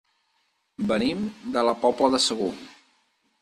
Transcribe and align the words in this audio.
Venim 0.93 1.21
de 1.57 1.65
la 1.69 1.77
Pobla 1.87 2.13
de 2.17 2.23
Segur. 2.29 2.51